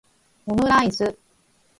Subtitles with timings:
[0.51, 1.07] omuraisu